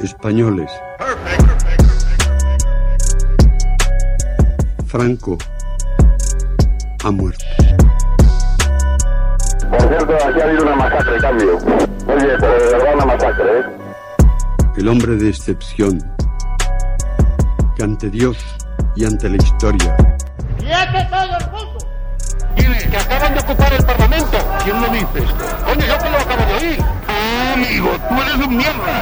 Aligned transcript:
Españoles. 0.00 0.70
Franco 4.86 5.38
ha 7.04 7.10
muerto. 7.10 7.44
Por 9.70 9.80
cierto, 9.88 10.14
aquí 10.14 10.40
ha 10.40 10.44
habido 10.44 10.62
una 10.64 10.76
masacre, 10.76 11.18
cambio. 11.20 11.56
Oye, 11.56 12.28
pero 12.40 12.52
de 12.52 12.72
verdad 12.72 12.94
una 12.94 13.06
masacre, 13.06 13.58
¿eh? 13.58 13.62
El 14.76 14.88
hombre 14.88 15.16
de 15.16 15.28
excepción, 15.28 15.98
que 17.76 17.82
ante 17.84 18.10
Dios 18.10 18.38
y 18.96 19.04
ante 19.04 19.28
la 19.28 19.36
historia 19.36 19.96
¡Quiete 20.58 21.08
todo 21.10 21.36
el 21.38 21.50
mundo! 21.50 21.78
¿Quiénes? 22.56 22.86
Que 22.86 22.96
acaban 22.96 23.34
de 23.34 23.40
ocupar 23.40 23.72
el 23.72 23.84
Parlamento. 23.84 24.38
¿Quién 24.64 24.80
lo 24.80 24.88
dice 24.88 25.18
esto? 25.18 25.44
Coño, 25.64 25.86
yo 25.86 25.98
que 25.98 26.10
lo 26.10 26.16
acabo 26.18 26.46
de 26.46 26.54
oír. 26.66 26.78
Ah, 27.08 27.52
amigo, 27.54 27.90
tú 28.08 28.14
eres 28.22 28.46
un 28.46 28.56
mierda. 28.56 29.01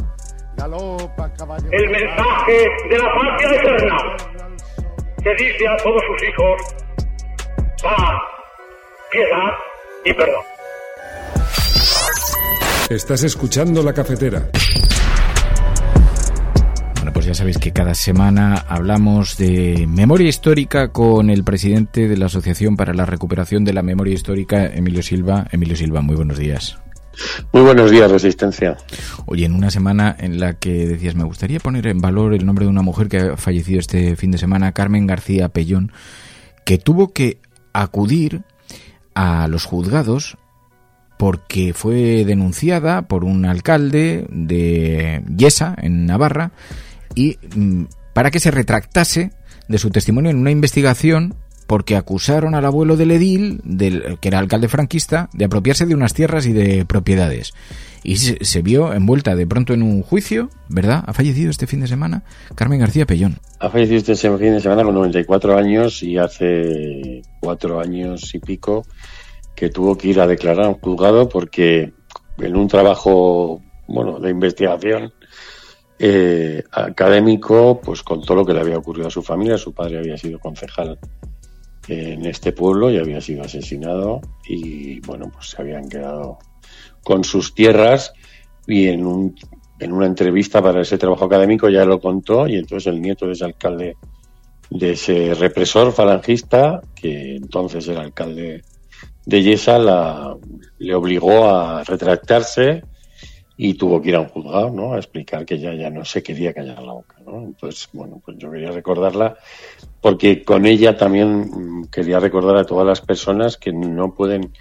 galopa 0.57 1.33
caballo. 1.33 1.67
El 1.71 1.89
mensaje 1.89 2.67
de 2.89 2.97
la 2.97 3.05
patria 3.13 3.59
eterna 3.59 3.97
que 5.23 5.35
dice 5.35 5.67
a 5.67 5.77
todos 5.77 6.01
sus 6.07 6.29
hijos 6.29 6.61
paz, 7.81 8.21
piedad 9.11 9.51
y 10.05 10.13
perdón. 10.13 10.43
Estás 12.89 13.23
escuchando 13.23 13.83
la 13.83 13.93
cafetera. 13.93 14.49
Bueno, 16.95 17.13
pues 17.13 17.25
ya 17.25 17.33
sabéis 17.33 17.57
que 17.57 17.71
cada 17.71 17.95
semana 17.95 18.65
hablamos 18.67 19.37
de 19.37 19.85
memoria 19.87 20.27
histórica 20.27 20.91
con 20.91 21.29
el 21.29 21.43
presidente 21.43 22.07
de 22.07 22.17
la 22.17 22.25
Asociación 22.25 22.75
para 22.75 22.93
la 22.93 23.05
Recuperación 23.05 23.63
de 23.63 23.73
la 23.73 23.81
Memoria 23.81 24.13
Histórica, 24.13 24.65
Emilio 24.65 25.01
Silva. 25.01 25.47
Emilio 25.51 25.75
Silva, 25.75 26.01
muy 26.01 26.15
buenos 26.15 26.37
días. 26.37 26.80
Muy 27.51 27.63
buenos 27.63 27.91
días, 27.91 28.09
Resistencia. 28.09 28.77
Oye, 29.25 29.45
en 29.45 29.53
una 29.53 29.71
semana 29.71 30.15
en 30.17 30.39
la 30.39 30.53
que 30.53 30.87
decías, 30.87 31.15
me 31.15 31.23
gustaría 31.23 31.59
poner 31.59 31.87
en 31.87 31.99
valor 31.99 32.33
el 32.33 32.45
nombre 32.45 32.65
de 32.65 32.71
una 32.71 32.81
mujer 32.81 33.07
que 33.07 33.19
ha 33.19 33.37
fallecido 33.37 33.79
este 33.79 34.15
fin 34.15 34.31
de 34.31 34.37
semana, 34.37 34.71
Carmen 34.71 35.07
García 35.07 35.49
Pellón, 35.49 35.91
que 36.65 36.77
tuvo 36.77 37.13
que 37.13 37.39
acudir 37.73 38.43
a 39.13 39.47
los 39.47 39.65
juzgados 39.65 40.37
porque 41.17 41.73
fue 41.73 42.25
denunciada 42.25 43.03
por 43.03 43.23
un 43.23 43.45
alcalde 43.45 44.25
de 44.31 45.23
Yesa, 45.35 45.75
en 45.79 46.07
Navarra, 46.07 46.51
y 47.13 47.37
mm, 47.55 47.83
para 48.13 48.31
que 48.31 48.39
se 48.39 48.49
retractase 48.49 49.31
de 49.67 49.77
su 49.77 49.91
testimonio 49.91 50.31
en 50.31 50.37
una 50.37 50.49
investigación 50.49 51.35
porque 51.71 51.95
acusaron 51.95 52.53
al 52.53 52.65
abuelo 52.65 52.97
del 52.97 53.11
edil, 53.11 53.61
del, 53.63 54.19
que 54.19 54.27
era 54.27 54.39
alcalde 54.39 54.67
franquista, 54.67 55.29
de 55.31 55.45
apropiarse 55.45 55.85
de 55.85 55.95
unas 55.95 56.13
tierras 56.13 56.45
y 56.45 56.51
de 56.51 56.83
propiedades. 56.83 57.53
Y 58.03 58.17
se, 58.17 58.61
vio 58.61 58.91
envuelta 58.91 59.37
de 59.37 59.47
pronto 59.47 59.73
en 59.73 59.81
un 59.81 60.01
juicio, 60.01 60.49
¿verdad? 60.67 61.01
Ha 61.07 61.13
fallecido 61.13 61.49
este 61.49 61.67
fin 61.67 61.79
de 61.79 61.87
semana 61.87 62.23
Carmen 62.55 62.81
García 62.81 63.05
Pellón. 63.05 63.37
Ha 63.59 63.69
fallecido 63.69 63.99
este 63.99 64.15
fin 64.15 64.51
de 64.51 64.59
semana 64.59 64.83
con 64.83 64.95
94 64.95 65.57
años 65.57 66.03
y 66.03 66.17
hace 66.17 67.21
cuatro 67.39 67.79
años 67.79 68.35
y 68.35 68.39
pico 68.39 68.85
que 69.55 69.69
tuvo 69.69 69.97
que 69.97 70.09
ir 70.09 70.19
a 70.19 70.27
declarar 70.27 70.65
a 70.65 70.69
un 70.71 70.75
juzgado 70.81 71.29
porque 71.29 71.93
en 72.37 72.55
un 72.57 72.67
trabajo 72.67 73.61
bueno 73.87 74.19
de 74.19 74.29
investigación 74.29 75.13
eh, 75.97 76.63
académico 76.69 77.79
pues 77.81 78.03
contó 78.03 78.35
lo 78.35 78.45
que 78.45 78.53
le 78.53 78.59
había 78.59 78.77
ocurrido 78.77 79.07
a 79.07 79.11
su 79.11 79.21
familia 79.21 79.57
su 79.57 79.73
padre 79.73 79.99
había 79.99 80.17
sido 80.17 80.37
concejal 80.37 80.99
en 81.91 82.25
este 82.25 82.53
pueblo 82.53 82.89
y 82.89 82.97
había 82.97 83.19
sido 83.19 83.43
asesinado 83.43 84.21
y 84.47 84.99
bueno 85.01 85.29
pues 85.31 85.49
se 85.49 85.61
habían 85.61 85.89
quedado 85.89 86.39
con 87.03 87.23
sus 87.23 87.53
tierras 87.53 88.13
y 88.65 88.87
en 88.87 89.05
un 89.05 89.35
en 89.79 89.91
una 89.91 90.05
entrevista 90.05 90.61
para 90.61 90.81
ese 90.81 90.97
trabajo 90.97 91.25
académico 91.25 91.67
ya 91.67 91.83
lo 91.83 91.99
contó 91.99 92.47
y 92.47 92.55
entonces 92.55 92.93
el 92.93 93.01
nieto 93.01 93.25
de 93.25 93.33
ese 93.33 93.45
alcalde 93.45 93.97
de 94.69 94.91
ese 94.91 95.33
represor 95.33 95.91
falangista 95.91 96.81
que 96.95 97.35
entonces 97.35 97.87
era 97.87 98.01
alcalde 98.01 98.63
de 99.25 99.43
Yesa 99.43 99.77
la, 99.77 100.35
le 100.79 100.95
obligó 100.95 101.49
a 101.49 101.83
retractarse 101.83 102.83
y 103.63 103.75
tuvo 103.75 104.01
que 104.01 104.09
ir 104.09 104.15
a 104.15 104.21
un 104.21 104.27
juzgado, 104.27 104.71
¿no? 104.71 104.93
A 104.93 104.97
explicar 104.97 105.45
que 105.45 105.59
ya, 105.59 105.71
ya 105.75 105.91
no 105.91 106.03
se 106.03 106.23
quería 106.23 106.51
callar 106.51 106.81
la 106.81 106.93
boca, 106.93 107.17
¿no? 107.23 107.43
Entonces, 107.43 107.87
bueno, 107.93 108.19
pues 108.25 108.35
yo 108.39 108.49
quería 108.49 108.71
recordarla 108.71 109.37
porque 110.01 110.43
con 110.43 110.65
ella 110.65 110.97
también 110.97 111.41
mm, 111.41 111.85
quería 111.91 112.19
recordar 112.19 112.57
a 112.57 112.65
todas 112.65 112.87
las 112.87 113.01
personas 113.01 113.57
que 113.57 113.71
no 113.71 114.15
pueden... 114.15 114.51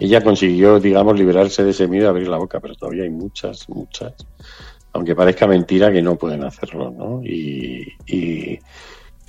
Ella 0.00 0.24
consiguió, 0.24 0.80
digamos, 0.80 1.16
liberarse 1.16 1.62
de 1.62 1.70
ese 1.70 1.86
miedo 1.86 2.06
de 2.06 2.10
abrir 2.10 2.26
la 2.26 2.38
boca, 2.38 2.58
pero 2.58 2.74
todavía 2.74 3.04
hay 3.04 3.10
muchas, 3.10 3.68
muchas, 3.68 4.14
aunque 4.92 5.14
parezca 5.14 5.46
mentira, 5.46 5.92
que 5.92 6.02
no 6.02 6.16
pueden 6.16 6.42
hacerlo, 6.42 6.90
¿no? 6.90 7.22
Y, 7.22 7.92
y 8.08 8.58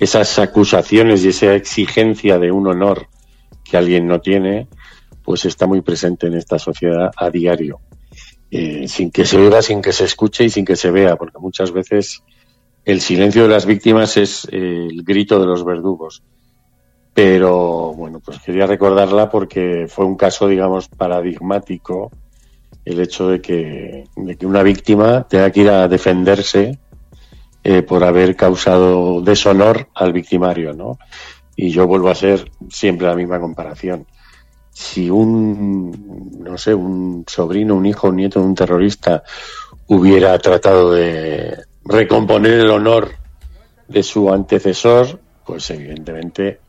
esas 0.00 0.40
acusaciones 0.40 1.24
y 1.24 1.28
esa 1.28 1.54
exigencia 1.54 2.40
de 2.40 2.50
un 2.50 2.66
honor 2.66 3.06
que 3.62 3.76
alguien 3.76 4.08
no 4.08 4.20
tiene, 4.20 4.66
pues 5.22 5.44
está 5.44 5.68
muy 5.68 5.82
presente 5.82 6.26
en 6.26 6.34
esta 6.34 6.58
sociedad 6.58 7.12
a 7.16 7.30
diario, 7.30 7.78
eh, 8.50 8.88
sin 8.88 9.10
que 9.10 9.24
se 9.24 9.38
oiga, 9.38 9.62
sin 9.62 9.80
que 9.82 9.92
se 9.92 10.04
escuche 10.04 10.44
y 10.44 10.50
sin 10.50 10.64
que 10.64 10.76
se 10.76 10.90
vea, 10.90 11.16
porque 11.16 11.38
muchas 11.38 11.72
veces 11.72 12.22
el 12.84 13.00
silencio 13.00 13.42
de 13.42 13.48
las 13.48 13.66
víctimas 13.66 14.16
es 14.16 14.46
eh, 14.50 14.88
el 14.90 15.02
grito 15.04 15.38
de 15.38 15.46
los 15.46 15.64
verdugos. 15.64 16.22
Pero 17.12 17.92
bueno, 17.94 18.20
pues 18.20 18.38
quería 18.40 18.66
recordarla 18.66 19.28
porque 19.30 19.86
fue 19.88 20.04
un 20.04 20.16
caso, 20.16 20.48
digamos, 20.48 20.88
paradigmático 20.88 22.10
el 22.84 23.00
hecho 23.00 23.28
de 23.28 23.40
que, 23.40 24.04
de 24.16 24.36
que 24.36 24.46
una 24.46 24.62
víctima 24.62 25.26
tenga 25.28 25.50
que 25.50 25.60
ir 25.60 25.68
a 25.68 25.88
defenderse 25.88 26.78
eh, 27.62 27.82
por 27.82 28.04
haber 28.04 28.36
causado 28.36 29.20
deshonor 29.20 29.88
al 29.94 30.12
victimario, 30.12 30.72
¿no? 30.72 30.98
Y 31.56 31.70
yo 31.70 31.86
vuelvo 31.86 32.08
a 32.08 32.12
hacer 32.12 32.50
siempre 32.70 33.06
la 33.06 33.14
misma 33.14 33.38
comparación. 33.38 34.06
Si 34.70 35.10
un, 35.10 36.09
no 36.50 36.58
sé, 36.58 36.74
un 36.74 37.24
sobrino, 37.26 37.74
un 37.76 37.86
hijo, 37.86 38.08
un 38.08 38.16
nieto 38.16 38.40
de 38.40 38.46
un 38.46 38.54
terrorista 38.54 39.22
hubiera 39.86 40.38
tratado 40.38 40.92
de 40.92 41.56
recomponer 41.84 42.52
el 42.60 42.70
honor 42.70 43.12
de 43.88 44.02
su 44.02 44.32
antecesor, 44.32 45.20
pues 45.44 45.70
evidentemente 45.70 46.60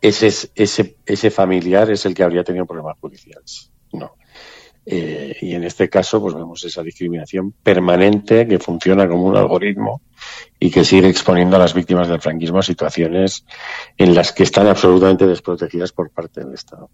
ese, 0.00 0.26
es- 0.26 0.50
ese, 0.54 0.96
ese 1.06 1.30
familiar 1.30 1.90
es 1.90 2.04
el 2.06 2.14
que 2.14 2.22
habría 2.22 2.44
tenido 2.44 2.66
problemas 2.66 2.98
judiciales. 3.00 3.70
No. 3.92 4.12
Eh, 4.86 5.34
y 5.40 5.54
en 5.54 5.64
este 5.64 5.88
caso, 5.88 6.20
pues 6.20 6.34
vemos 6.34 6.62
esa 6.64 6.82
discriminación 6.82 7.52
permanente 7.62 8.46
que 8.46 8.58
funciona 8.58 9.08
como 9.08 9.24
un 9.24 9.36
algoritmo 9.36 10.02
y 10.60 10.70
que 10.70 10.84
sigue 10.84 11.08
exponiendo 11.08 11.56
a 11.56 11.58
las 11.60 11.72
víctimas 11.72 12.06
del 12.08 12.20
franquismo 12.20 12.58
a 12.58 12.62
situaciones 12.62 13.46
en 13.96 14.14
las 14.14 14.32
que 14.32 14.42
están 14.42 14.66
absolutamente 14.66 15.26
desprotegidas 15.26 15.92
por 15.92 16.10
parte 16.10 16.40
del 16.44 16.52
Estado. 16.52 16.90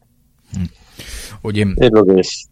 Oye, 1.43 1.63
Es 1.77 1.91
lo 1.93 2.05
que 2.05 2.21
es. 2.21 2.49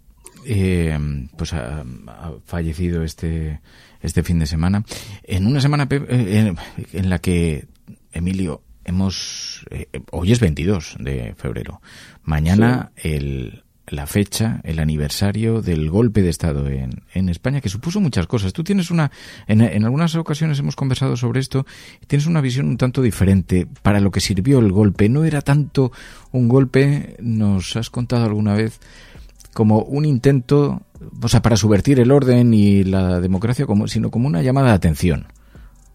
eh, 0.47 0.99
pues 1.37 1.53
ha, 1.53 1.81
ha 2.07 2.33
fallecido 2.45 3.03
este, 3.03 3.61
este 4.01 4.23
fin 4.23 4.39
de 4.39 4.47
semana. 4.47 4.85
En 5.25 5.47
una 5.47 5.61
semana 5.61 5.87
eh, 5.91 5.99
en, 6.11 6.57
en 6.99 7.11
la 7.11 7.19
que, 7.19 7.67
Emilio, 8.13 8.63
hemos... 8.85 9.67
eh, 9.71 9.87
hoy 10.13 10.33
es 10.33 10.41
22 10.41 10.97
de 11.01 11.35
febrero. 11.37 11.81
Mañana 12.23 12.93
el 12.97 13.65
la 13.91 14.07
fecha, 14.07 14.61
el 14.65 14.79
aniversario 14.79 15.63
del 15.63 15.91
golpe 15.91 16.23
de 16.23 16.31
Estado 16.31 16.69
en, 16.69 17.03
en 17.15 17.29
España, 17.29 17.61
que 17.61 17.69
supuso 17.69 18.01
muchas 18.01 18.27
cosas. 18.27 18.53
Tú 18.53 18.65
tienes 18.65 18.91
una, 18.91 19.11
en, 19.47 19.61
en, 19.61 19.85
algunas 19.85 20.15
ocasiones 20.15 20.59
hemos 20.59 20.77
conversado 20.77 21.17
sobre 21.17 21.41
esto, 21.41 21.67
tienes 22.07 22.27
una 22.27 22.41
visión 22.41 22.67
un 22.67 22.77
tanto 22.77 23.03
diferente 23.03 23.67
para 23.83 24.01
lo 24.01 24.11
que 24.11 24.21
sirvió 24.21 24.59
el 24.59 24.73
golpe. 24.73 25.09
No 25.09 25.25
era 25.25 25.43
tanto 25.43 25.93
un 26.33 26.49
golpe, 26.49 27.17
nos 27.21 27.77
has 27.77 27.91
contado 27.91 28.25
alguna 28.25 28.55
vez, 28.55 28.81
como 29.55 29.81
un 29.81 30.05
intento, 30.05 30.83
o 31.23 31.29
sea, 31.29 31.43
para 31.43 31.57
subvertir 31.57 32.01
el 32.01 32.13
orden 32.13 32.55
y 32.55 32.85
la 32.85 33.21
democracia, 33.21 33.67
como, 33.67 33.89
sino 33.89 34.11
como 34.11 34.29
una 34.29 34.43
llamada 34.43 34.69
de 34.69 34.75
atención. 34.75 35.27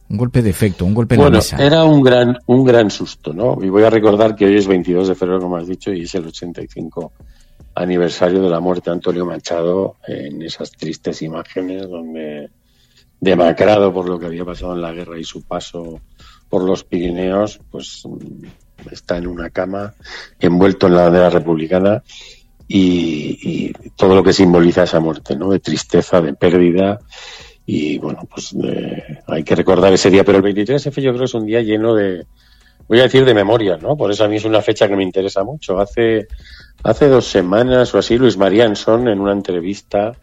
Un 0.10 0.18
golpe 0.18 0.42
de 0.42 0.50
efecto, 0.50 0.86
un 0.86 0.94
golpe 0.94 1.16
en 1.16 1.22
bueno, 1.22 1.32
la 1.32 1.38
mesa. 1.38 1.58
Era 1.58 1.84
un 1.86 2.04
gran, 2.04 2.38
un 2.46 2.64
gran 2.64 2.92
susto, 2.92 3.34
¿no? 3.34 3.58
Y 3.64 3.70
voy 3.70 3.84
a 3.84 3.90
recordar 3.90 4.36
que 4.36 4.46
hoy 4.46 4.58
es 4.58 4.68
22 4.68 5.08
de 5.08 5.16
febrero, 5.16 5.40
como 5.40 5.56
has 5.56 5.68
dicho, 5.68 5.94
y 5.94 6.02
es 6.02 6.14
el 6.16 6.28
85 6.28 7.14
aniversario 7.76 8.42
de 8.42 8.50
la 8.50 8.60
muerte 8.60 8.90
de 8.90 8.96
Antonio 8.96 9.26
Machado 9.26 9.98
en 10.08 10.42
esas 10.42 10.72
tristes 10.72 11.22
imágenes 11.22 11.90
donde 11.90 12.50
demacrado 13.20 13.94
por 13.94 14.08
lo 14.08 14.20
que 14.20 14.26
había 14.26 14.44
pasado 14.44 14.74
en 14.74 14.82
la 14.82 14.92
guerra 14.92 15.18
y 15.18 15.24
su 15.24 15.44
paso 15.44 16.02
por 16.50 16.64
los 16.64 16.84
Pirineos, 16.84 17.60
pues 17.72 18.04
está 18.92 19.18
en 19.18 19.28
una 19.28 19.50
cama 19.50 19.94
envuelto 20.40 20.88
en 20.88 20.96
la 20.96 21.04
bandera 21.04 21.30
republicana 21.30 22.04
y, 22.68 23.72
todo 23.96 24.16
lo 24.16 24.24
que 24.24 24.34
simboliza 24.34 24.84
esa 24.84 25.00
muerte, 25.00 25.36
¿no? 25.36 25.52
De 25.52 25.60
tristeza, 25.60 26.22
de 26.22 26.34
pérdida 26.34 27.00
y 27.66 27.98
bueno, 27.98 28.28
pues 28.30 28.54
eh, 28.62 29.20
hay 29.28 29.44
que 29.44 29.56
recordar 29.56 29.94
ese 29.94 30.10
día, 30.10 30.24
pero 30.26 30.40
el 30.40 30.44
23F 30.44 31.02
yo 31.02 31.12
creo 31.12 31.20
que 31.20 31.26
es 31.26 31.34
un 31.34 31.46
día 31.46 31.62
lleno 31.62 31.96
de, 31.96 32.26
voy 32.88 33.00
a 33.00 33.04
decir 33.04 33.26
de 33.26 33.34
memoria, 33.34 33.78
¿no? 33.78 33.96
Por 33.96 34.12
eso 34.12 34.24
a 34.24 34.28
mí 34.28 34.38
es 34.38 34.46
una 34.46 34.62
fecha 34.62 34.88
que 34.88 34.96
me 34.96 35.04
interesa 35.04 35.44
mucho. 35.44 35.80
Hace, 35.80 36.28
hace 36.84 37.08
dos 37.08 37.26
semanas 37.26 37.94
o 37.94 37.98
así, 37.98 38.18
Luis 38.18 38.38
Marianson, 38.38 39.08
en 39.08 39.20
una 39.20 39.32
entrevista 39.32 40.14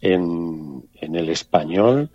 en, 0.00 0.82
en 1.00 1.16
el 1.16 1.28
español, 1.28 2.10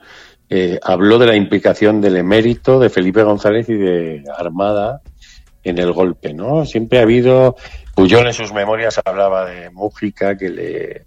eh, 0.50 0.80
habló 0.81 1.19
de 1.19 1.27
la 1.27 1.36
implicación 1.36 2.01
del 2.01 2.18
emérito 2.18 2.80
de 2.80 2.89
Felipe 2.89 3.24
González 3.24 3.69
y 3.69 3.75
de 3.75 4.24
Armada 4.36 5.01
en 5.63 5.77
el 5.77 5.92
golpe, 5.92 6.33
¿no? 6.33 6.66
Siempre 6.66 7.00
ha 7.00 7.04
habido, 7.04 7.56
Puyol 7.95 8.25
en 8.27 8.33
sus 8.33 8.51
memorias 8.54 9.00
hablaba 9.06 9.45
de 9.45 9.69
Mújica, 9.69 10.36
que 10.36 10.50
le, 10.50 11.04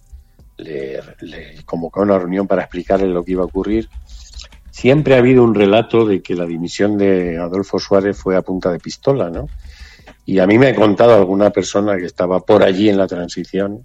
le, 0.58 1.00
le 1.20 1.62
convocó 1.64 2.00
a 2.00 2.02
una 2.04 2.18
reunión 2.18 2.46
para 2.46 2.62
explicarle 2.62 3.08
lo 3.08 3.24
que 3.24 3.32
iba 3.32 3.42
a 3.42 3.46
ocurrir. 3.46 3.88
Siempre 4.72 5.14
ha 5.14 5.18
habido 5.18 5.44
un 5.44 5.54
relato 5.54 6.06
de 6.06 6.22
que 6.22 6.34
la 6.34 6.46
dimisión 6.46 6.96
de 6.96 7.36
Adolfo 7.36 7.78
Suárez 7.78 8.16
fue 8.16 8.36
a 8.36 8.42
punta 8.42 8.72
de 8.72 8.78
pistola, 8.78 9.28
¿no? 9.28 9.50
Y 10.24 10.38
a 10.38 10.46
mí 10.46 10.58
me 10.58 10.68
ha 10.68 10.74
contado 10.74 11.14
alguna 11.14 11.50
persona 11.50 11.98
que 11.98 12.06
estaba 12.06 12.40
por 12.40 12.62
allí 12.62 12.88
en 12.88 12.96
la 12.96 13.06
transición 13.06 13.84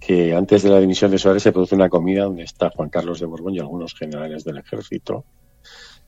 que 0.00 0.34
antes 0.34 0.62
de 0.62 0.70
la 0.70 0.80
dimisión 0.80 1.10
de 1.10 1.18
Suárez 1.18 1.42
se 1.42 1.52
produce 1.52 1.74
una 1.74 1.90
comida 1.90 2.24
donde 2.24 2.44
está 2.44 2.70
Juan 2.70 2.88
Carlos 2.88 3.20
de 3.20 3.26
Borbón 3.26 3.54
y 3.54 3.58
algunos 3.58 3.94
generales 3.94 4.44
del 4.44 4.56
ejército. 4.56 5.26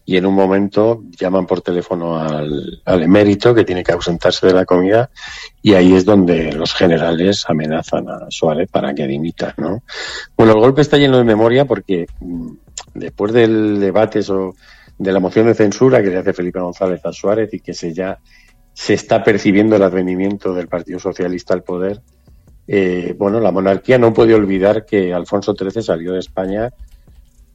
Y 0.05 0.17
en 0.17 0.27
un 0.27 0.35
momento 0.35 1.05
llaman 1.19 1.47
por 1.47 1.61
teléfono 1.61 2.19
al, 2.19 2.81
emérito 2.85 3.55
que 3.55 3.65
tiene 3.65 3.85
que 3.85 3.93
ausentarse 3.93 4.47
de 4.47 4.55
la 4.55 4.65
comida 4.65 5.11
y 5.63 5.75
ahí 5.75 5.95
es 5.95 6.05
donde 6.05 6.53
los 6.53 6.75
generales 6.75 7.45
amenazan 7.47 8.09
a 8.09 8.27
Suárez 8.29 8.69
para 8.71 8.93
que 8.95 9.07
dimita, 9.07 9.55
¿no? 9.59 9.83
Bueno, 10.37 10.53
el 10.53 10.59
golpe 10.61 10.81
está 10.83 10.97
lleno 10.97 11.19
de 11.19 11.25
memoria 11.25 11.65
porque 11.65 12.07
mm, 12.21 12.51
después 12.95 13.33
del 13.33 13.79
debate 13.79 14.23
so- 14.23 14.55
de 14.99 15.13
la 15.13 15.21
moción 15.21 15.47
de 15.47 15.55
censura 15.55 16.03
que 16.03 16.11
le 16.11 16.19
hace 16.19 16.33
Felipe 16.33 16.61
González 16.61 17.01
a 17.05 17.13
Suárez 17.13 17.55
y 17.55 17.61
que 17.61 17.75
se 17.75 17.93
ya 17.95 18.19
se 18.73 18.95
está 18.95 19.23
percibiendo 19.23 19.77
el 19.77 19.83
advenimiento 19.83 20.55
del 20.55 20.69
Partido 20.69 20.99
Socialista 20.99 21.55
al 21.55 21.63
poder, 21.63 22.01
eh, 22.67 23.15
bueno, 23.19 23.41
la 23.41 23.51
monarquía 23.51 23.99
no 23.99 24.13
puede 24.13 24.35
olvidar 24.35 24.85
que 24.87 25.13
Alfonso 25.13 25.55
XIII 25.55 25.83
salió 25.83 26.13
de 26.13 26.21
España 26.21 26.71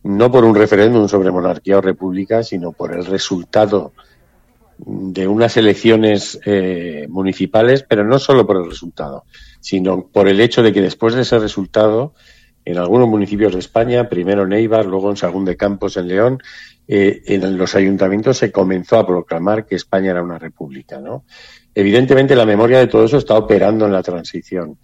no 0.06 0.31
por 0.31 0.46
un 0.46 0.54
referéndum 0.54 1.07
sobre 1.07 1.31
monarquía 1.31 1.80
o 1.80 1.81
república, 1.81 2.44
sino 2.44 2.72
por 2.72 2.94
el 2.94 3.06
resultado 3.06 3.94
de 4.78 5.28
unas 5.28 5.57
elecciones 5.57 6.40
eh, 6.46 7.07
municipales, 7.10 7.84
pero 7.90 8.04
no 8.04 8.19
solo 8.19 8.46
por 8.46 8.57
el 8.57 8.69
resultado, 8.69 9.24
sino 9.60 10.06
por 10.06 10.28
el 10.28 10.42
hecho 10.42 10.62
de 10.62 10.72
que 10.72 10.81
después 10.81 11.16
de 11.16 11.24
ese 11.24 11.40
resultado, 11.40 12.13
en 12.66 12.78
algunos 12.78 13.07
municipios 13.07 13.54
de 13.54 13.60
España, 13.60 14.07
primero 14.07 14.44
en 14.44 14.54
Eibar, 14.54 14.86
luego 14.86 15.10
en 15.10 15.18
Sagún 15.18 15.44
de 15.44 15.57
Campos, 15.57 15.98
en 15.98 16.08
León, 16.08 16.40
eh, 16.88 17.24
en 17.25 17.58
los 17.58 17.74
ayuntamientos 17.74 18.38
se 18.38 18.51
comenzó 18.51 19.00
a 19.00 19.08
proclamar 19.08 19.66
que 19.66 19.74
España 19.74 20.12
era 20.12 20.22
una 20.22 20.38
república, 20.38 21.00
¿no? 21.00 21.25
Evidentemente 21.74 22.36
la 22.36 22.46
memoria 22.46 22.78
de 22.78 22.88
todo 22.88 23.06
eso 23.06 23.18
está 23.18 23.36
operando 23.36 23.88
en 23.88 23.94
la 23.94 24.04
transición 24.04 24.78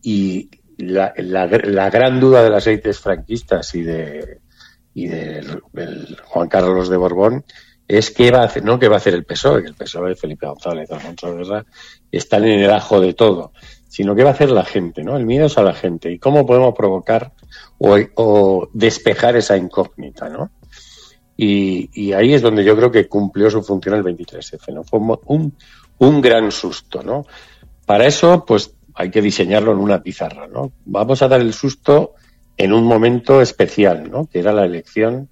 y 0.00 0.48
la, 0.78 1.12
la, 1.18 1.46
la 1.46 1.90
gran 1.90 2.18
duda 2.18 2.42
de 2.42 2.50
las 2.50 2.66
élites 2.66 2.98
franquistas 2.98 3.74
y 3.74 3.82
de 3.82 4.43
y 4.94 5.08
del, 5.08 5.60
Juan 6.24 6.48
Carlos 6.48 6.88
de 6.88 6.96
Borbón 6.96 7.44
es 7.86 8.10
qué 8.10 8.30
va 8.30 8.40
a 8.40 8.44
hacer, 8.44 8.64
no 8.64 8.78
qué 8.78 8.88
va 8.88 8.94
a 8.94 8.98
hacer 8.98 9.14
el 9.14 9.24
PSOE, 9.24 9.62
que 9.62 9.68
el 9.68 9.74
PSOE, 9.74 10.14
Felipe 10.14 10.46
González, 10.46 10.90
Alfonso 10.90 11.36
Guerra, 11.36 11.66
están 12.10 12.44
en 12.44 12.60
el 12.60 12.70
ajo 12.70 13.00
de 13.00 13.12
todo, 13.12 13.52
sino 13.88 14.14
qué 14.14 14.24
va 14.24 14.30
a 14.30 14.32
hacer 14.32 14.50
la 14.50 14.64
gente, 14.64 15.04
¿no? 15.04 15.16
El 15.16 15.26
miedo 15.26 15.46
es 15.46 15.58
a 15.58 15.62
la 15.62 15.74
gente 15.74 16.10
y 16.10 16.18
cómo 16.18 16.46
podemos 16.46 16.74
provocar 16.74 17.32
o, 17.78 18.68
despejar 18.72 19.36
esa 19.36 19.56
incógnita, 19.56 20.30
¿no? 20.30 20.50
Y, 21.36 21.90
y, 21.92 22.12
ahí 22.12 22.32
es 22.32 22.42
donde 22.42 22.64
yo 22.64 22.76
creo 22.76 22.92
que 22.92 23.08
cumplió 23.08 23.50
su 23.50 23.62
función 23.62 23.96
el 23.96 24.04
23F, 24.04 24.72
¿no? 24.72 24.84
Fue 24.84 25.00
un, 25.26 25.54
un 25.98 26.20
gran 26.20 26.50
susto, 26.52 27.02
¿no? 27.02 27.26
Para 27.84 28.06
eso, 28.06 28.44
pues 28.46 28.72
hay 28.94 29.10
que 29.10 29.20
diseñarlo 29.20 29.72
en 29.72 29.78
una 29.78 30.02
pizarra, 30.02 30.46
¿no? 30.46 30.72
Vamos 30.84 31.20
a 31.20 31.28
dar 31.28 31.40
el 31.40 31.52
susto 31.52 32.14
en 32.56 32.72
un 32.72 32.84
momento 32.84 33.40
especial, 33.40 34.10
¿no? 34.10 34.26
Que 34.26 34.38
era 34.38 34.52
la 34.52 34.64
elección 34.64 35.28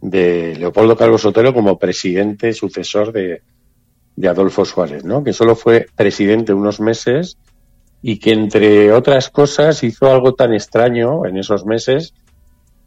de 0.00 0.56
Leopoldo 0.56 0.96
Calvo 0.96 1.18
Sotelo 1.18 1.54
como 1.54 1.78
presidente 1.78 2.52
sucesor 2.52 3.12
de, 3.12 3.42
de 4.16 4.28
Adolfo 4.28 4.64
Suárez, 4.64 5.04
¿no? 5.04 5.22
Que 5.22 5.32
solo 5.32 5.54
fue 5.54 5.86
presidente 5.94 6.52
unos 6.52 6.80
meses 6.80 7.36
y 8.02 8.18
que 8.18 8.32
entre 8.32 8.92
otras 8.92 9.28
cosas 9.30 9.82
hizo 9.82 10.10
algo 10.10 10.34
tan 10.34 10.54
extraño 10.54 11.26
en 11.26 11.36
esos 11.36 11.64
meses 11.66 12.14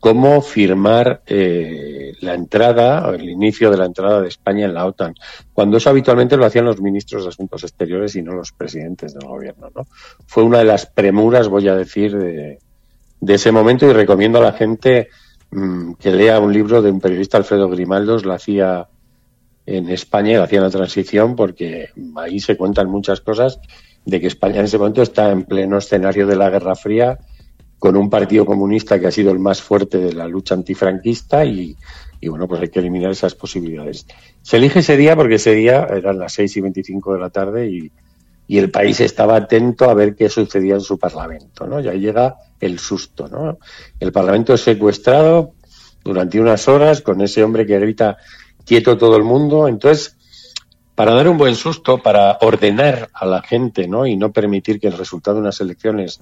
como 0.01 0.41
firmar 0.41 1.21
eh, 1.27 2.13
la 2.21 2.33
entrada, 2.33 3.07
o 3.07 3.13
el 3.13 3.29
inicio 3.29 3.69
de 3.69 3.77
la 3.77 3.85
entrada 3.85 4.19
de 4.19 4.29
España 4.29 4.65
en 4.65 4.74
la 4.74 4.88
OTAN, 4.88 5.13
cuando 5.53 5.77
eso 5.77 5.91
habitualmente 5.91 6.38
lo 6.38 6.45
hacían 6.45 6.65
los 6.65 6.81
ministros 6.81 7.24
de 7.24 7.29
Asuntos 7.29 7.63
Exteriores 7.63 8.15
y 8.15 8.24
no 8.24 8.33
los 8.33 8.51
presidentes 8.51 9.13
del 9.13 9.27
gobierno. 9.27 9.69
¿no? 9.75 9.85
Fue 10.25 10.44
una 10.44 10.57
de 10.57 10.65
las 10.65 10.88
premuras, 10.88 11.50
voy 11.50 11.67
a 11.67 11.75
decir, 11.75 12.17
de, 12.17 12.57
de 13.21 13.35
ese 13.35 13.51
momento 13.51 13.88
y 13.88 13.94
recomiendo 13.94 14.39
a 14.39 14.41
la 14.41 14.53
gente 14.53 15.09
mmm, 15.51 15.94
que 15.94 16.12
lea 16.12 16.39
un 16.39 16.51
libro 16.51 16.81
de 16.81 16.91
un 16.91 17.00
periodista, 17.00 17.38
Alfredo 17.38 17.69
Grimaldos, 17.69 18.25
lo 18.25 18.33
hacía 18.33 18.88
en 19.65 19.89
España, 19.89 20.39
lo 20.39 20.44
hacía 20.44 20.57
en 20.57 20.65
la 20.65 20.71
transición, 20.71 21.35
porque 21.35 21.89
ahí 22.18 22.39
se 22.39 22.57
cuentan 22.57 22.89
muchas 22.89 23.21
cosas 23.21 23.59
de 24.03 24.19
que 24.19 24.27
España 24.27 24.60
en 24.60 24.65
ese 24.65 24.79
momento 24.79 25.03
está 25.03 25.31
en 25.31 25.43
pleno 25.43 25.77
escenario 25.77 26.25
de 26.25 26.36
la 26.36 26.50
Guerra 26.50 26.75
Fría 26.75 27.19
con 27.77 27.96
un 27.96 28.10
partido 28.10 28.46
comunista 28.46 29.00
que 29.00 29.07
ha 29.07 29.12
sido 29.12 29.31
el 29.31 29.39
más 29.39 29.62
fuerte 29.62 30.00
de 30.00 30.13
la 30.13 30.27
lucha 30.27 30.55
antifranquista 30.55 31.46
y, 31.46 31.75
y, 32.19 32.27
bueno, 32.27 32.48
pues 32.48 32.62
hay 32.62 32.69
que 32.69 32.79
eliminar 32.79 33.12
esas 33.12 33.36
posibilidades. 33.36 34.05
Se 34.41 34.57
elige 34.57 34.79
ese 34.79 34.98
día 34.98 35.15
porque 35.15 35.36
ese 35.36 35.53
día 35.53 35.88
eran 35.89 36.19
las 36.19 36.34
6 36.34 36.57
y 36.57 36.62
25 36.62 37.13
de 37.13 37.19
la 37.19 37.29
tarde 37.29 37.69
y, 37.69 37.91
y 38.51 38.58
el 38.58 38.70
país 38.70 39.00
estaba 39.00 39.38
atento 39.38 39.89
a 39.89 39.93
ver 39.93 40.13
qué 40.13 40.27
sucedía 40.27 40.74
en 40.74 40.81
su 40.81 41.00
parlamento, 41.00 41.65
¿no? 41.65 41.79
Ya 41.79 41.93
llega 41.93 42.36
el 42.60 42.79
susto, 42.79 43.29
¿no? 43.29 43.60
El 43.98 44.12
parlamento 44.12 44.53
es 44.53 44.60
secuestrado 44.60 45.53
durante 46.03 46.38
unas 46.38 46.67
horas 46.67 47.00
con 47.01 47.22
ese 47.22 47.46
hombre 47.46 47.65
que 47.65 47.79
grita 47.79 48.17
quieto 48.65 48.98
todo 48.98 49.15
el 49.15 49.24
mundo, 49.24 49.70
entonces 49.70 50.17
para 50.96 51.13
dar 51.13 51.29
un 51.29 51.38
buen 51.38 51.55
susto, 51.55 52.00
para 52.00 52.39
ordenar 52.41 53.10
a 53.13 53.25
la 53.25 53.41
gente, 53.41 53.88
¿no? 53.88 54.05
Y 54.05 54.17
no 54.17 54.34
permitir 54.34 54.81
que 54.81 54.88
el 54.88 54.98
resultado 54.98 55.36
de 55.36 55.43
unas 55.43 55.62
elecciones 55.62 56.20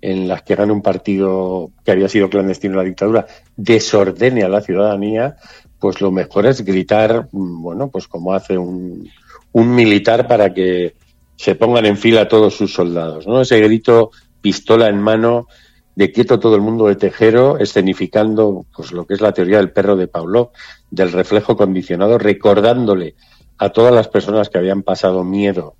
en 0.00 0.28
las 0.28 0.44
que 0.44 0.54
gana 0.54 0.72
un 0.72 0.80
partido 0.80 1.72
que 1.84 1.90
había 1.90 2.08
sido 2.08 2.30
clandestino 2.30 2.72
en 2.72 2.78
la 2.78 2.84
dictadura 2.84 3.26
desordene 3.54 4.44
a 4.44 4.48
la 4.48 4.62
ciudadanía, 4.62 5.36
pues 5.78 6.00
lo 6.00 6.10
mejor 6.10 6.46
es 6.46 6.64
gritar, 6.64 7.28
bueno, 7.32 7.90
pues 7.90 8.08
como 8.08 8.32
hace 8.32 8.56
un 8.56 9.10
militar 9.52 10.26
para 10.26 10.54
que 10.54 10.94
se 11.36 11.54
pongan 11.54 11.86
en 11.86 11.96
fila 11.96 12.28
todos 12.28 12.56
sus 12.56 12.72
soldados, 12.72 13.26
¿no? 13.26 13.40
Ese 13.40 13.60
grito, 13.60 14.10
pistola 14.40 14.88
en 14.88 15.00
mano, 15.00 15.46
de 15.94 16.12
quieto 16.12 16.38
todo 16.38 16.56
el 16.56 16.62
mundo 16.62 16.86
de 16.86 16.96
Tejero, 16.96 17.58
escenificando 17.58 18.66
pues 18.74 18.92
lo 18.92 19.06
que 19.06 19.14
es 19.14 19.20
la 19.20 19.32
teoría 19.32 19.58
del 19.58 19.72
perro 19.72 19.96
de 19.96 20.08
Paulo, 20.08 20.52
del 20.90 21.12
reflejo 21.12 21.56
condicionado, 21.56 22.18
recordándole 22.18 23.14
a 23.58 23.70
todas 23.70 23.94
las 23.94 24.08
personas 24.08 24.48
que 24.48 24.58
habían 24.58 24.82
pasado 24.82 25.24
miedo 25.24 25.76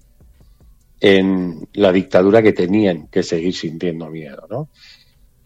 en 1.01 1.69
la 1.75 1.93
dictadura 1.93 2.43
que 2.43 2.55
tenían 2.55 3.09
que 3.09 3.23
seguir 3.23 3.55
sintiendo 3.55 4.09
miedo, 4.09 4.47
¿no? 4.49 4.71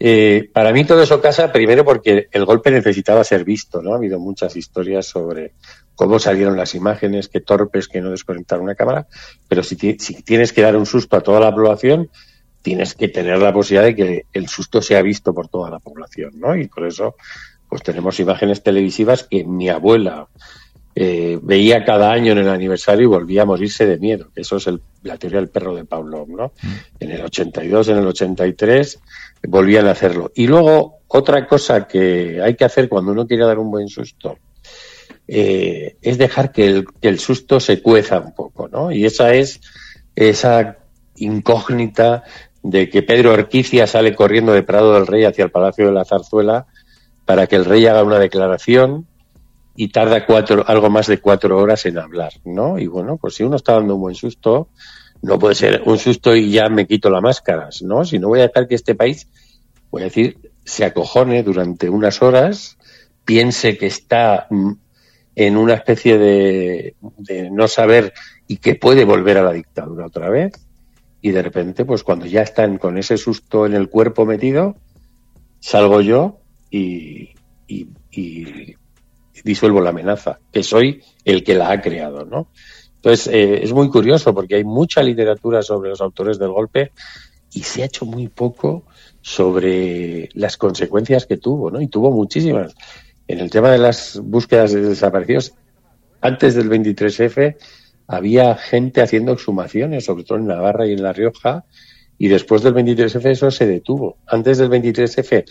Eh, 0.03 0.49
para 0.51 0.71
mí 0.71 0.83
todo 0.83 1.03
eso 1.03 1.21
casa 1.21 1.51
primero 1.51 1.85
porque 1.85 2.27
el 2.31 2.45
golpe 2.45 2.71
necesitaba 2.71 3.23
ser 3.23 3.43
visto, 3.43 3.83
¿no? 3.83 3.93
Ha 3.93 3.97
habido 3.97 4.19
muchas 4.19 4.55
historias 4.55 5.05
sobre 5.05 5.53
cómo 6.01 6.17
salieron 6.17 6.57
las 6.57 6.73
imágenes, 6.73 7.27
qué 7.27 7.41
torpes 7.41 7.87
que 7.87 8.01
no 8.01 8.09
desconectaron 8.09 8.63
una 8.63 8.73
cámara, 8.73 9.05
pero 9.47 9.61
si, 9.61 9.75
si 9.99 10.23
tienes 10.23 10.51
que 10.51 10.63
dar 10.63 10.75
un 10.75 10.87
susto 10.87 11.15
a 11.15 11.21
toda 11.21 11.39
la 11.39 11.53
población, 11.53 12.09
tienes 12.63 12.95
que 12.95 13.07
tener 13.07 13.37
la 13.37 13.53
posibilidad 13.53 13.83
de 13.85 13.95
que 13.95 14.25
el 14.33 14.47
susto 14.47 14.81
sea 14.81 15.03
visto 15.03 15.31
por 15.31 15.47
toda 15.47 15.69
la 15.69 15.77
población, 15.77 16.31
¿no? 16.39 16.55
Y 16.55 16.67
por 16.67 16.87
eso, 16.87 17.13
pues 17.69 17.83
tenemos 17.83 18.19
imágenes 18.19 18.63
televisivas 18.63 19.27
que 19.29 19.43
mi 19.43 19.69
abuela 19.69 20.25
eh, 20.95 21.37
veía 21.39 21.85
cada 21.85 22.11
año 22.11 22.31
en 22.31 22.39
el 22.39 22.49
aniversario 22.49 23.03
y 23.03 23.05
volvía 23.05 23.43
a 23.43 23.45
morirse 23.45 23.85
de 23.85 23.99
miedo. 23.99 24.29
Eso 24.35 24.57
es 24.57 24.67
la 25.03 25.17
teoría 25.19 25.37
del 25.37 25.49
perro 25.49 25.75
de 25.75 25.85
Pablo, 25.85 26.25
¿no? 26.27 26.51
Mm. 26.63 26.73
En 26.99 27.11
el 27.11 27.21
82, 27.25 27.89
en 27.89 27.97
el 27.99 28.07
83, 28.07 28.99
volvían 29.43 29.85
a 29.85 29.91
hacerlo. 29.91 30.31
Y 30.33 30.47
luego, 30.47 31.01
otra 31.09 31.45
cosa 31.45 31.87
que 31.87 32.41
hay 32.41 32.55
que 32.55 32.65
hacer 32.65 32.89
cuando 32.89 33.11
uno 33.11 33.27
quiere 33.27 33.45
dar 33.45 33.59
un 33.59 33.69
buen 33.69 33.87
susto, 33.87 34.39
eh, 35.33 35.95
es 36.01 36.17
dejar 36.17 36.51
que 36.51 36.67
el, 36.67 36.85
que 36.99 37.07
el 37.07 37.17
susto 37.17 37.61
se 37.61 37.81
cueza 37.81 38.19
un 38.19 38.35
poco, 38.35 38.67
¿no? 38.67 38.91
Y 38.91 39.05
esa 39.05 39.33
es 39.33 39.61
esa 40.13 40.79
incógnita 41.15 42.25
de 42.63 42.89
que 42.89 43.01
Pedro 43.01 43.31
Orquicia 43.31 43.87
sale 43.87 44.13
corriendo 44.13 44.51
de 44.51 44.63
Prado 44.63 44.93
del 44.93 45.07
Rey 45.07 45.23
hacia 45.23 45.45
el 45.45 45.49
Palacio 45.51 45.85
de 45.85 45.93
la 45.93 46.03
Zarzuela 46.03 46.67
para 47.23 47.47
que 47.47 47.55
el 47.55 47.63
rey 47.63 47.85
haga 47.85 48.03
una 48.03 48.19
declaración 48.19 49.07
y 49.73 49.87
tarda 49.87 50.25
cuatro, 50.25 50.65
algo 50.67 50.89
más 50.89 51.07
de 51.07 51.21
cuatro 51.21 51.57
horas 51.57 51.85
en 51.85 51.97
hablar, 51.97 52.33
¿no? 52.43 52.77
Y 52.77 52.87
bueno, 52.87 53.15
pues 53.15 53.35
si 53.35 53.43
uno 53.43 53.55
está 53.55 53.75
dando 53.75 53.95
un 53.95 54.01
buen 54.01 54.15
susto, 54.15 54.67
no 55.21 55.39
puede 55.39 55.55
ser 55.55 55.83
un 55.85 55.97
susto 55.97 56.35
y 56.35 56.51
ya 56.51 56.67
me 56.67 56.87
quito 56.87 57.09
las 57.09 57.21
máscaras, 57.21 57.81
¿no? 57.83 58.03
Si 58.03 58.19
no 58.19 58.27
voy 58.27 58.39
a 58.39 58.47
dejar 58.49 58.67
que 58.67 58.75
este 58.75 58.95
país, 58.95 59.29
voy 59.91 60.01
a 60.01 60.05
decir, 60.05 60.51
se 60.65 60.83
acojone 60.83 61.41
durante 61.41 61.89
unas 61.89 62.21
horas, 62.21 62.77
piense 63.23 63.77
que 63.77 63.87
está 63.87 64.47
mm, 64.49 64.71
en 65.35 65.57
una 65.57 65.75
especie 65.75 66.17
de, 66.17 66.95
de 67.17 67.49
no 67.49 67.67
saber 67.67 68.13
y 68.47 68.57
que 68.57 68.75
puede 68.75 69.05
volver 69.05 69.37
a 69.37 69.43
la 69.43 69.53
dictadura 69.53 70.05
otra 70.05 70.29
vez, 70.29 70.53
y 71.21 71.31
de 71.31 71.41
repente, 71.41 71.85
pues 71.85 72.03
cuando 72.03 72.25
ya 72.25 72.41
están 72.41 72.77
con 72.77 72.97
ese 72.97 73.17
susto 73.17 73.65
en 73.65 73.73
el 73.73 73.89
cuerpo 73.89 74.25
metido, 74.25 74.75
salgo 75.59 76.01
yo 76.01 76.39
y, 76.71 77.29
y, 77.67 78.75
disuelvo 79.43 79.81
la 79.81 79.91
amenaza, 79.91 80.39
que 80.51 80.63
soy 80.63 81.01
el 81.23 81.43
que 81.43 81.55
la 81.55 81.71
ha 81.71 81.81
creado, 81.81 82.25
¿no? 82.25 82.47
Entonces, 82.95 83.27
eh, 83.27 83.63
es 83.63 83.71
muy 83.73 83.89
curioso 83.89 84.33
porque 84.33 84.55
hay 84.55 84.63
mucha 84.63 85.01
literatura 85.01 85.61
sobre 85.61 85.89
los 85.89 86.01
autores 86.01 86.37
del 86.37 86.49
golpe 86.49 86.91
y 87.53 87.61
se 87.63 87.81
ha 87.81 87.85
hecho 87.85 88.05
muy 88.05 88.27
poco 88.27 88.83
sobre 89.21 90.29
las 90.33 90.57
consecuencias 90.57 91.25
que 91.25 91.37
tuvo, 91.37 91.71
¿no? 91.71 91.81
Y 91.81 91.87
tuvo 91.87 92.11
muchísimas. 92.11 92.75
En 93.27 93.39
el 93.39 93.49
tema 93.49 93.71
de 93.71 93.77
las 93.77 94.19
búsquedas 94.23 94.73
de 94.73 94.81
desaparecidos, 94.81 95.53
antes 96.21 96.55
del 96.55 96.69
23F, 96.69 97.55
había 98.07 98.55
gente 98.55 99.01
haciendo 99.01 99.31
exhumaciones, 99.31 100.05
sobre 100.05 100.23
todo 100.23 100.37
en 100.37 100.47
Navarra 100.47 100.85
y 100.85 100.93
en 100.93 101.03
La 101.03 101.13
Rioja, 101.13 101.63
y 102.17 102.27
después 102.27 102.61
del 102.61 102.75
23F 102.75 103.25
eso 103.25 103.49
se 103.49 103.65
detuvo. 103.65 104.17
Antes 104.27 104.57
del 104.57 104.69
23F 104.69 105.45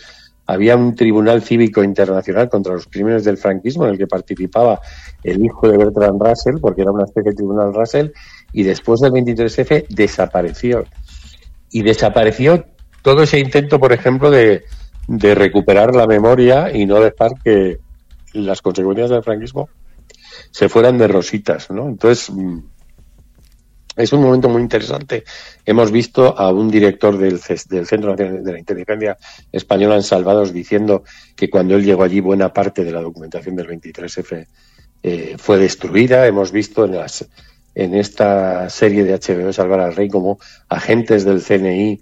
había 0.45 0.75
un 0.75 0.95
tribunal 0.95 1.41
cívico 1.41 1.83
internacional 1.83 2.49
contra 2.49 2.73
los 2.73 2.87
crímenes 2.87 3.23
del 3.23 3.37
franquismo 3.37 3.85
en 3.85 3.91
el 3.91 3.97
que 3.97 4.07
participaba 4.07 4.79
el 5.23 5.43
hijo 5.43 5.67
de 5.67 5.77
Bertrand 5.77 6.21
Russell, 6.21 6.55
porque 6.61 6.81
era 6.81 6.91
una 6.91 7.05
especie 7.05 7.31
de 7.31 7.35
tribunal 7.35 7.73
Russell, 7.73 8.09
y 8.53 8.63
después 8.63 9.01
del 9.01 9.11
23F 9.11 9.87
desapareció. 9.89 10.85
Y 11.71 11.83
desapareció 11.83 12.65
todo 13.01 13.23
ese 13.23 13.39
intento, 13.39 13.79
por 13.79 13.93
ejemplo, 13.93 14.29
de, 14.29 14.63
de 15.07 15.35
recuperar 15.35 15.95
la 15.95 16.07
memoria 16.07 16.75
y 16.75 16.85
no 16.85 16.99
dejar 16.99 17.31
que 17.43 17.79
las 18.33 18.61
consecuencias 18.61 19.09
del 19.09 19.23
franquismo 19.23 19.69
se 20.51 20.69
fueran 20.69 20.97
de 20.97 21.07
rositas, 21.07 21.69
¿no? 21.69 21.87
Entonces, 21.87 22.29
mm, 22.29 22.59
es 23.95 24.13
un 24.13 24.21
momento 24.21 24.47
muy 24.47 24.61
interesante. 24.61 25.23
Hemos 25.65 25.91
visto 25.91 26.37
a 26.37 26.51
un 26.51 26.69
director 26.69 27.17
del, 27.17 27.39
del 27.69 27.85
Centro 27.85 28.11
Nacional 28.11 28.43
de 28.43 28.51
la 28.53 28.59
Inteligencia 28.59 29.17
Española 29.51 29.95
en 29.95 30.03
Salvados 30.03 30.53
diciendo 30.53 31.03
que 31.35 31.49
cuando 31.49 31.75
él 31.75 31.83
llegó 31.83 32.03
allí 32.03 32.21
buena 32.21 32.53
parte 32.53 32.85
de 32.85 32.91
la 32.91 33.01
documentación 33.01 33.55
del 33.55 33.67
23F 33.67 34.47
eh, 35.03 35.35
fue 35.37 35.57
destruida. 35.57 36.25
Hemos 36.25 36.51
visto 36.51 36.85
en, 36.85 36.95
las, 36.95 37.27
en 37.75 37.93
esta 37.95 38.69
serie 38.69 39.03
de 39.03 39.13
HBO 39.13 39.51
Salvar 39.51 39.81
al 39.81 39.95
Rey 39.95 40.07
como 40.07 40.39
agentes 40.69 41.25
del 41.25 41.43
CNI 41.43 42.01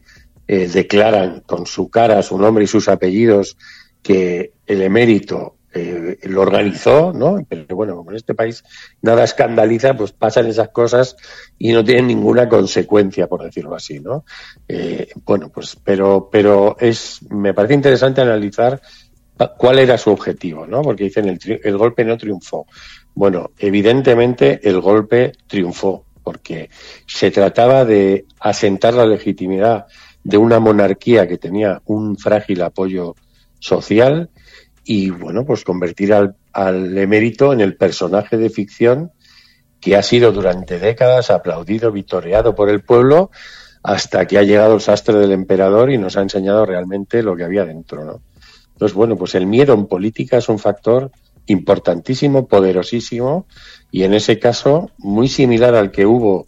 eh, 0.51 0.67
declaran 0.67 1.41
con 1.41 1.67
su 1.67 1.91
cara, 1.91 2.23
su 2.23 2.35
nombre 2.35 2.63
y 2.63 2.67
sus 2.67 2.87
apellidos 2.87 3.55
que 4.01 4.53
el 4.65 4.81
emérito 4.81 5.57
eh, 5.71 6.17
lo 6.23 6.41
organizó, 6.41 7.13
¿no? 7.13 7.45
Pero 7.47 7.75
bueno, 7.75 7.95
como 7.95 8.09
en 8.09 8.17
este 8.17 8.33
país 8.33 8.63
nada 9.03 9.25
escandaliza, 9.25 9.95
pues 9.95 10.11
pasan 10.11 10.47
esas 10.47 10.69
cosas 10.69 11.15
y 11.59 11.71
no 11.71 11.83
tienen 11.83 12.07
ninguna 12.07 12.49
consecuencia, 12.49 13.27
por 13.27 13.43
decirlo 13.43 13.75
así, 13.75 13.99
¿no? 13.99 14.25
Eh, 14.67 15.09
bueno, 15.23 15.49
pues, 15.49 15.77
pero, 15.83 16.29
pero 16.31 16.75
es, 16.79 17.19
me 17.29 17.53
parece 17.53 17.75
interesante 17.75 18.21
analizar 18.21 18.81
cuál 19.55 19.77
era 19.77 19.99
su 19.99 20.09
objetivo, 20.09 20.65
¿no? 20.65 20.81
Porque 20.81 21.03
dicen 21.03 21.29
el, 21.29 21.61
el 21.63 21.77
golpe 21.77 22.03
no 22.03 22.17
triunfó. 22.17 22.65
Bueno, 23.13 23.51
evidentemente 23.59 24.61
el 24.67 24.81
golpe 24.81 25.33
triunfó, 25.45 26.05
porque 26.23 26.71
se 27.05 27.29
trataba 27.29 27.85
de 27.85 28.25
asentar 28.39 28.95
la 28.95 29.05
legitimidad 29.05 29.85
de 30.23 30.37
una 30.37 30.59
monarquía 30.59 31.27
que 31.27 31.37
tenía 31.37 31.81
un 31.85 32.17
frágil 32.17 32.61
apoyo 32.61 33.15
social 33.59 34.29
y 34.83 35.09
bueno, 35.09 35.45
pues 35.45 35.63
convertir 35.63 36.13
al, 36.13 36.35
al 36.53 36.97
emérito 36.97 37.53
en 37.53 37.61
el 37.61 37.75
personaje 37.75 38.37
de 38.37 38.49
ficción 38.49 39.11
que 39.79 39.95
ha 39.95 40.03
sido 40.03 40.31
durante 40.31 40.79
décadas 40.79 41.29
aplaudido, 41.29 41.91
vitoreado 41.91 42.55
por 42.55 42.69
el 42.69 42.81
pueblo, 42.81 43.31
hasta 43.81 44.27
que 44.27 44.37
ha 44.37 44.43
llegado 44.43 44.75
el 44.75 44.81
sastre 44.81 45.17
del 45.17 45.31
emperador 45.31 45.91
y 45.91 45.97
nos 45.97 46.17
ha 46.17 46.21
enseñado 46.21 46.65
realmente 46.65 47.23
lo 47.23 47.35
que 47.35 47.45
había 47.45 47.65
dentro, 47.65 48.03
¿no? 48.03 48.21
Entonces, 48.73 48.95
bueno, 48.95 49.17
pues 49.17 49.35
el 49.35 49.45
miedo 49.45 49.73
en 49.73 49.87
política 49.87 50.37
es 50.37 50.47
un 50.47 50.59
factor 50.59 51.11
importantísimo, 51.47 52.47
poderosísimo, 52.47 53.45
y 53.91 54.03
en 54.03 54.13
ese 54.13 54.39
caso 54.39 54.91
muy 54.97 55.27
similar 55.27 55.75
al 55.75 55.91
que 55.91 56.05
hubo 56.05 56.45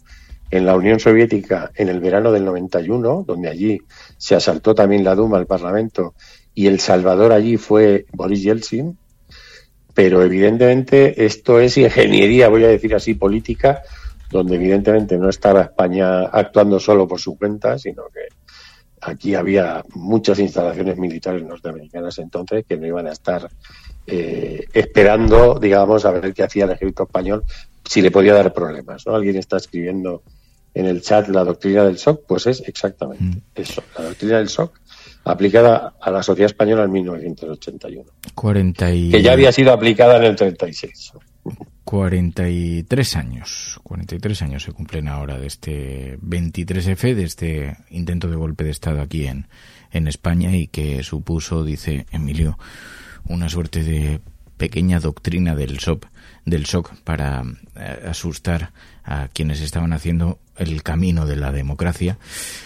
en 0.52 0.66
la 0.66 0.76
Unión 0.76 1.00
Soviética 1.00 1.72
en 1.74 1.88
el 1.88 1.98
verano 1.98 2.30
del 2.30 2.44
91, 2.44 3.24
donde 3.26 3.48
allí 3.48 3.80
se 4.18 4.34
asaltó 4.34 4.74
también 4.74 5.02
la 5.02 5.14
Duma, 5.14 5.38
el 5.38 5.46
Parlamento, 5.46 6.14
y 6.54 6.66
el 6.66 6.78
salvador 6.78 7.32
allí 7.32 7.56
fue 7.56 8.04
Boris 8.12 8.42
Yeltsin, 8.42 8.98
pero 9.94 10.22
evidentemente 10.22 11.24
esto 11.24 11.58
es 11.58 11.78
ingeniería, 11.78 12.50
voy 12.50 12.64
a 12.64 12.68
decir 12.68 12.94
así, 12.94 13.14
política, 13.14 13.80
donde 14.30 14.56
evidentemente 14.56 15.16
no 15.16 15.30
estaba 15.30 15.62
España 15.62 16.24
actuando 16.24 16.78
solo 16.78 17.08
por 17.08 17.18
su 17.18 17.38
cuenta, 17.38 17.78
sino 17.78 18.04
que 18.12 18.28
aquí 19.00 19.34
había 19.34 19.82
muchas 19.94 20.38
instalaciones 20.38 20.98
militares 20.98 21.42
norteamericanas 21.44 22.18
entonces 22.18 22.66
que 22.68 22.76
no 22.76 22.86
iban 22.86 23.06
a 23.06 23.12
estar 23.12 23.48
eh, 24.06 24.66
esperando, 24.74 25.58
digamos, 25.58 26.04
a 26.04 26.10
ver 26.10 26.34
qué 26.34 26.42
hacía 26.42 26.66
el 26.66 26.72
ejército 26.72 27.04
español, 27.04 27.42
si 27.82 28.02
le 28.02 28.10
podía 28.10 28.34
dar 28.34 28.52
problemas. 28.52 29.06
¿no? 29.06 29.14
Alguien 29.14 29.36
está 29.36 29.56
escribiendo 29.56 30.22
en 30.74 30.86
el 30.86 31.02
chat 31.02 31.28
la 31.28 31.44
doctrina 31.44 31.84
del 31.84 31.98
SOC, 31.98 32.26
pues 32.26 32.46
es 32.46 32.62
exactamente 32.66 33.24
mm. 33.24 33.42
eso, 33.54 33.82
la 33.98 34.04
doctrina 34.04 34.38
del 34.38 34.48
SOC 34.48 34.80
aplicada 35.24 35.94
a 36.00 36.10
la 36.10 36.22
sociedad 36.22 36.50
española 36.50 36.84
en 36.84 36.92
1981. 36.92 38.10
40 38.34 38.86
Que 38.86 39.22
ya 39.22 39.32
había 39.32 39.52
sido 39.52 39.72
aplicada 39.72 40.16
en 40.16 40.24
el 40.24 40.36
36. 40.36 41.12
43 41.84 43.16
años, 43.16 43.80
43 43.82 44.42
años 44.42 44.62
se 44.62 44.72
cumplen 44.72 45.08
ahora 45.08 45.38
de 45.38 45.46
este 45.46 46.18
23F, 46.20 47.14
de 47.14 47.24
este 47.24 47.76
intento 47.90 48.28
de 48.28 48.36
golpe 48.36 48.64
de 48.64 48.70
Estado 48.70 49.02
aquí 49.02 49.26
en, 49.26 49.48
en 49.90 50.08
España 50.08 50.56
y 50.56 50.68
que 50.68 51.02
supuso, 51.02 51.64
dice 51.64 52.06
Emilio, 52.12 52.58
una 53.26 53.48
suerte 53.48 53.82
de 53.82 54.20
pequeña 54.56 55.00
doctrina 55.00 55.54
del 55.56 55.80
SOP, 55.80 56.04
del 56.44 56.66
SOC 56.66 56.94
para 57.02 57.42
eh, 57.76 58.04
asustar 58.08 58.72
a 59.04 59.28
quienes 59.28 59.60
estaban 59.60 59.92
haciendo 59.92 60.38
el 60.56 60.82
camino 60.82 61.26
de 61.26 61.36
la 61.36 61.52
democracia. 61.52 62.18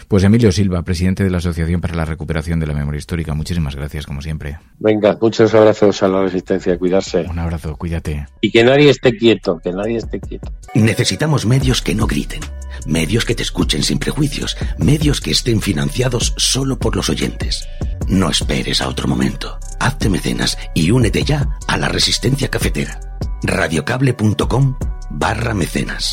Pues 0.08 0.24
Emilio 0.24 0.52
Silva, 0.52 0.82
presidente 0.82 1.24
de 1.24 1.30
la 1.30 1.38
Asociación 1.38 1.80
para 1.80 1.94
la 1.94 2.04
Recuperación 2.04 2.60
de 2.60 2.66
la 2.66 2.74
Memoria 2.74 2.98
Histórica, 2.98 3.34
muchísimas 3.34 3.74
gracias, 3.74 4.06
como 4.06 4.22
siempre. 4.22 4.58
Venga, 4.78 5.16
muchos 5.20 5.54
abrazos 5.54 6.02
a 6.02 6.08
la 6.08 6.22
resistencia, 6.22 6.78
cuidarse. 6.78 7.26
Un 7.28 7.38
abrazo, 7.38 7.76
cuídate. 7.76 8.26
Y 8.40 8.50
que 8.50 8.64
nadie 8.64 8.90
esté 8.90 9.12
quieto, 9.12 9.58
que 9.62 9.72
nadie 9.72 9.96
esté 9.96 10.20
quieto. 10.20 10.52
Necesitamos 10.74 11.46
medios 11.46 11.82
que 11.82 11.94
no 11.94 12.06
griten, 12.06 12.40
medios 12.86 13.24
que 13.24 13.34
te 13.34 13.42
escuchen 13.42 13.82
sin 13.82 13.98
prejuicios, 13.98 14.56
medios 14.78 15.20
que 15.20 15.30
estén 15.30 15.60
financiados 15.60 16.34
solo 16.36 16.78
por 16.78 16.96
los 16.96 17.08
oyentes. 17.08 17.66
No 18.08 18.30
esperes 18.30 18.80
a 18.80 18.88
otro 18.88 19.08
momento. 19.08 19.58
Hazte 19.80 20.08
mecenas 20.08 20.56
y 20.74 20.90
únete 20.90 21.22
ya 21.22 21.48
a 21.66 21.76
la 21.76 21.88
resistencia 21.88 22.48
cafetera. 22.48 23.00
radiocable.com 23.42 24.76
barra 25.10 25.54
mecenas. 25.54 26.04